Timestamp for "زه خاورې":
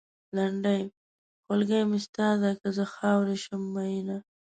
2.77-3.35